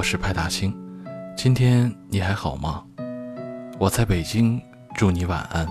[0.00, 0.74] 我是派大星，
[1.36, 2.82] 今天你还好吗？
[3.78, 4.58] 我在北京，
[4.94, 5.68] 祝你晚安。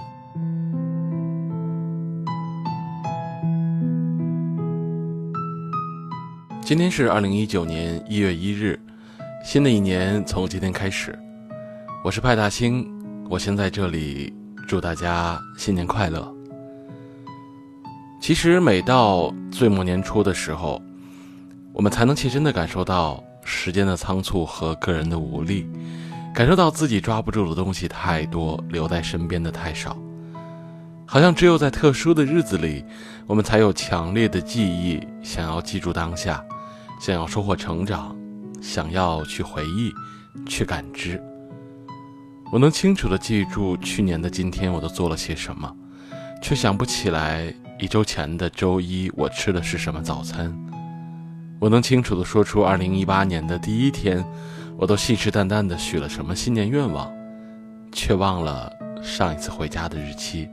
[6.61, 8.79] 今天是二零一九年一月一日，
[9.43, 11.17] 新的一年从今天开始。
[12.03, 12.87] 我是派大星，
[13.31, 14.31] 我先在这里
[14.67, 16.31] 祝大家新年快乐。
[18.21, 20.79] 其实每到岁末年初的时候，
[21.73, 25.67] 我们才能切身的感受到时间的仓促和个人的无力，
[26.35, 29.97] 感受到自己抓不住的东西太多，留在身边的太少。
[31.07, 32.85] 好像只有在特殊的日子里，
[33.25, 36.45] 我们才有强烈的记忆，想要记住当下，
[37.01, 38.15] 想要收获成长，
[38.61, 39.91] 想要去回忆，
[40.45, 41.19] 去感知。
[42.53, 45.75] 我能清楚的记住去年的今天我都做了些什么，
[46.41, 50.55] 却想不起来一周前的周一我吃的是什么早餐。
[51.59, 54.25] 我能清楚地说出2018年的第一天，
[54.77, 57.11] 我都信誓旦旦地许了什么新年愿望，
[57.91, 58.71] 却忘了
[59.03, 60.47] 上一次回家的日期。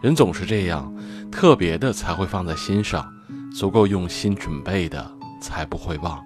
[0.00, 0.90] 人总是这样，
[1.30, 3.06] 特别的才会放在心上，
[3.54, 5.06] 足够用心准备的
[5.42, 6.18] 才不会忘。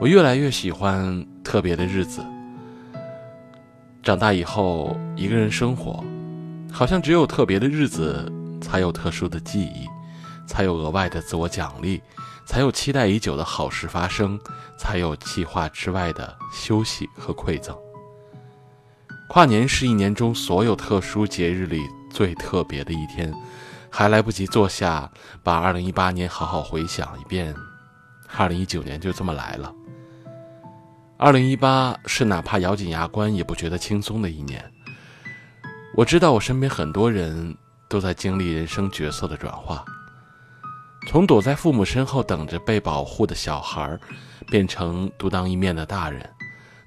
[0.00, 2.24] 我越来越喜欢特别的日子。
[4.02, 6.02] 长大以后，一个人生活，
[6.72, 9.86] 好像只有特别的日子才有特殊的记忆。
[10.46, 12.00] 才有额外的自我奖励，
[12.44, 14.38] 才有期待已久的好事发生，
[14.78, 17.76] 才有计划之外的休息和馈赠。
[19.28, 23.34] 跨年是一年中所有特殊节日里最特别的一天，
[23.90, 25.10] 还来不及坐下
[25.42, 27.54] 把2018年好好回想一遍
[28.30, 29.74] ，2019年就这么来了。
[31.18, 34.64] 2018是哪怕咬紧牙关也不觉得轻松的一年。
[35.96, 37.56] 我知道我身边很多人
[37.88, 39.84] 都在经历人生角色的转化。
[41.06, 43.98] 从躲在父母身后等着被保护的小孩，
[44.50, 46.20] 变成独当一面的大人；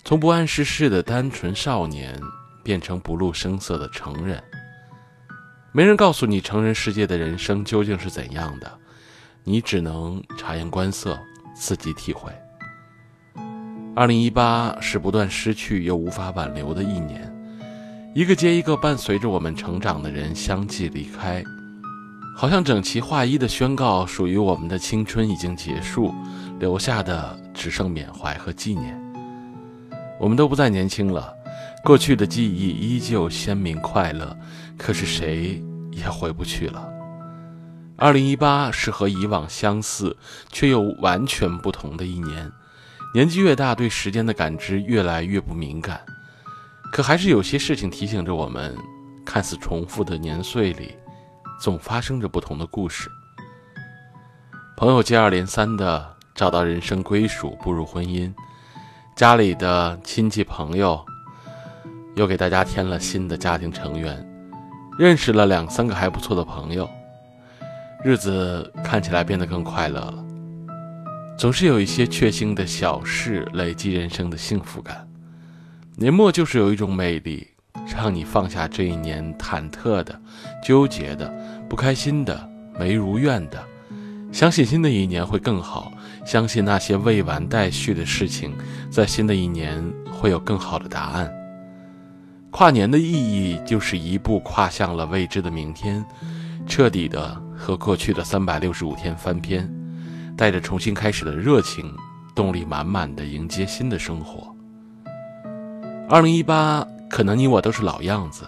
[0.03, 2.19] 从不谙世事的单纯少年，
[2.61, 4.43] 变成不露声色的成人。
[5.71, 8.71] 没人告诉你成人世界的人生究竟是怎样的，
[9.43, 11.17] 你只能察言观色，
[11.55, 12.31] 自己体会。
[13.95, 17.33] 二零一八是不断失去又无法挽留的一年，
[18.13, 21.43] 一个接一个伴随着我们成长的人相继离开。
[22.39, 26.15] 好像整齐划一的宣告，属于我们的青春已经结束，
[26.57, 28.97] 留下的只剩缅怀和纪念。
[30.17, 31.33] 我们都不再年轻了，
[31.83, 34.33] 过去的记忆依旧鲜明快乐，
[34.77, 35.61] 可是谁
[35.91, 36.89] 也回不去了。
[37.97, 40.15] 二零一八是和以往相似
[40.49, 42.49] 却又完全不同的一年，
[43.13, 45.99] 年纪越大，对时间的感知越来越不敏感，
[46.89, 48.73] 可还是有些事情提醒着我们，
[49.25, 50.93] 看似重复的年岁里。
[51.59, 53.09] 总发生着不同的故事。
[54.77, 58.33] 朋友接二连三的找到人生归属，步入婚姻；
[59.13, 61.05] 家里的亲戚朋友
[62.15, 64.25] 又给大家添了新的家庭成员，
[64.97, 66.89] 认识了两三个还不错的朋友，
[68.05, 70.25] 日子看起来变得更快乐了。
[71.37, 75.05] 总是有一些确幸的小事累积人生的幸福感。
[75.97, 77.45] 年末就是有一种魅力。
[77.95, 80.19] 让你放下这一年忐忑的、
[80.63, 81.33] 纠结的、
[81.67, 83.63] 不开心的、没如愿的，
[84.31, 85.91] 相信新的一年会更好，
[86.25, 88.53] 相信那些未完待续的事情，
[88.91, 91.31] 在新的一年会有更好的答案。
[92.51, 96.03] 跨年的意义就是一步跨向了未知的明天，
[96.67, 99.69] 彻底的和过去的三百六十五天翻篇，
[100.37, 101.93] 带着重新开始的热情，
[102.35, 104.55] 动力满满的迎接新的生活。
[106.07, 106.85] 二零一八。
[107.09, 108.47] 可能你我都是老样子，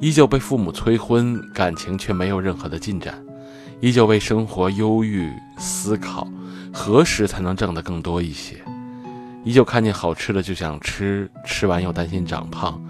[0.00, 3.14] 依旧被父母催婚，感情却没有任何的进展；
[3.80, 6.26] 依旧为生活忧郁思考，
[6.72, 8.56] 何时才能挣得更多一些；
[9.44, 12.80] 依旧看见好吃的就想吃，吃完又担心长胖；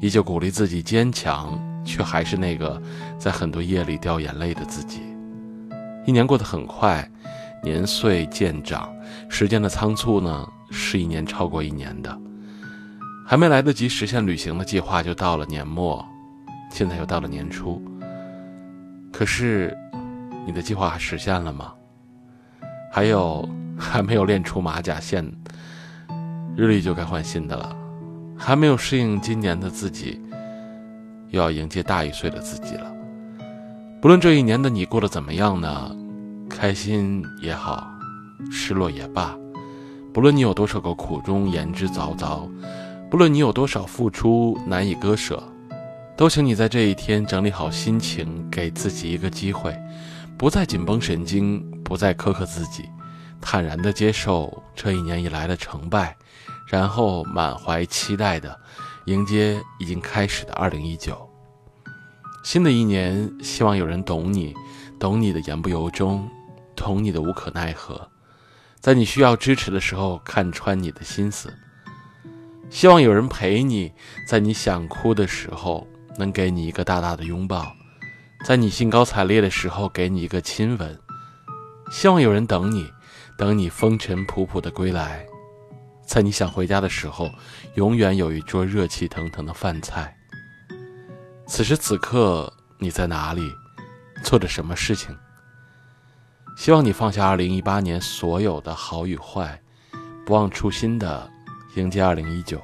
[0.00, 2.82] 依旧鼓励自己坚强，却还是那个
[3.18, 5.00] 在很多夜里掉眼泪的自己。
[6.04, 7.08] 一年过得很快，
[7.62, 8.88] 年岁渐长，
[9.28, 12.18] 时间的仓促呢，是一年超过一年的。
[13.28, 16.06] 还没来得及实现旅行的计划，就到了年末，
[16.70, 17.82] 现在又到了年初。
[19.12, 19.76] 可是，
[20.46, 21.72] 你的计划实现了吗？
[22.92, 23.46] 还有，
[23.76, 25.24] 还没有练出马甲线，
[26.56, 27.76] 日历就该换新的了。
[28.38, 30.22] 还没有适应今年的自己，
[31.30, 32.94] 又要迎接大一岁的自己了。
[34.00, 35.90] 不论这一年的你过得怎么样呢？
[36.48, 37.90] 开心也好，
[38.52, 39.36] 失落也罢，
[40.12, 42.48] 不论你有多少个苦衷言之凿凿。
[43.08, 45.40] 不论你有多少付出难以割舍，
[46.16, 49.76] 都请你在这一天整理好心情，给自己一个机会，
[50.36, 52.84] 不再紧绷神经，不再苛刻自己，
[53.40, 56.16] 坦然地接受这一年以来的成败，
[56.66, 58.58] 然后满怀期待地
[59.04, 61.16] 迎接已经开始的二零一九。
[62.42, 64.52] 新的一年，希望有人懂你，
[64.98, 66.28] 懂你的言不由衷，
[66.74, 68.08] 懂你的无可奈何，
[68.80, 71.52] 在你需要支持的时候看穿你的心思。
[72.68, 73.92] 希望有人陪你，
[74.28, 75.86] 在你想哭的时候
[76.18, 77.72] 能给你一个大大的拥抱，
[78.44, 80.98] 在你兴高采烈的时候给你一个亲吻。
[81.90, 82.90] 希望有人等你，
[83.38, 85.24] 等你风尘仆仆的归来，
[86.04, 87.30] 在你想回家的时候，
[87.74, 90.14] 永远有一桌热气腾腾的饭菜。
[91.46, 93.48] 此时此刻，你在哪里，
[94.24, 95.16] 做着什么事情？
[96.56, 99.62] 希望你放下二零一八年所有的好与坏，
[100.26, 101.30] 不忘初心的
[101.80, 102.60] 迎接二零一九。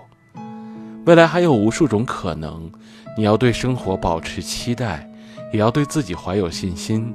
[1.04, 2.70] 未来还有无数种可能，
[3.16, 5.10] 你要对生活保持期待，
[5.52, 7.14] 也要对自己怀有信心。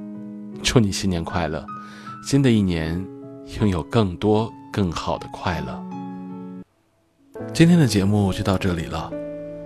[0.64, 1.66] 祝你新年快乐，
[2.24, 3.06] 新的一年
[3.60, 5.84] 拥有更多更好的快乐。
[7.54, 9.12] 今天的节目就到这里了，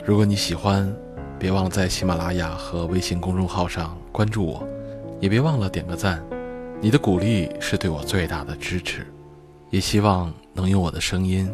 [0.05, 0.93] 如果你喜欢。
[1.39, 4.63] 别忘了在喜马拉雅和微信公众号上关注我，
[5.19, 6.23] 也别忘了点个赞，
[6.79, 9.07] 你的鼓励是对我最大的支持，
[9.71, 11.51] 也希望能用我的声音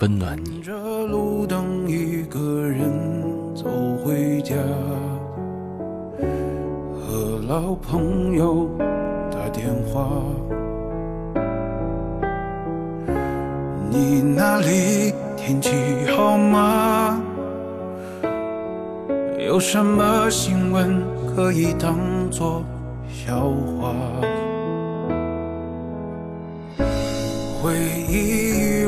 [0.00, 0.60] 温暖你。
[0.62, 0.72] 着
[1.06, 2.90] 路灯，一个人
[3.54, 3.64] 走
[4.04, 4.56] 回家，
[6.98, 8.68] 和老朋友
[9.30, 10.08] 打电话。
[13.90, 15.70] 你那里天气
[16.16, 17.20] 好吗？
[19.46, 21.02] 有什么新闻
[21.36, 21.98] 可以当
[22.30, 22.64] 作
[23.06, 23.92] 笑话？
[27.62, 27.74] 回
[28.08, 28.61] 忆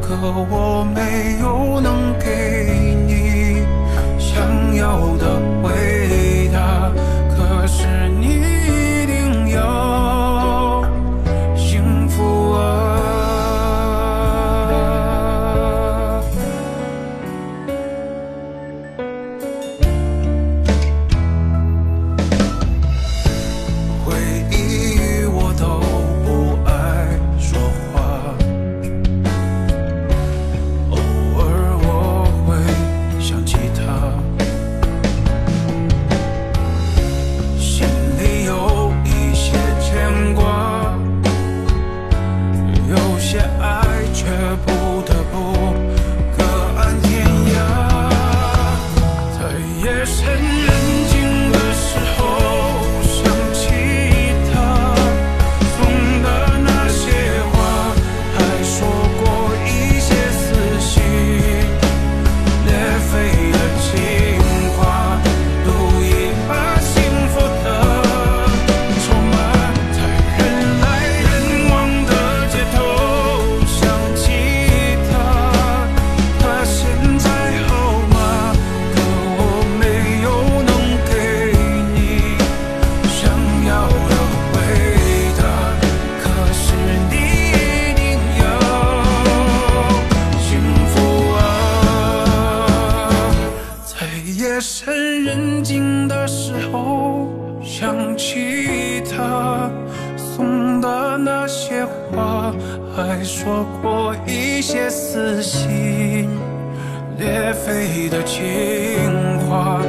[0.00, 0.14] 可
[0.50, 2.26] 我没有能给
[3.06, 3.64] 你
[4.18, 5.40] 想要的
[97.80, 99.70] 想起他
[100.14, 102.54] 送的那些花
[102.94, 106.28] 还说过一些撕心
[107.16, 108.38] 裂肺的情
[109.48, 109.80] 话。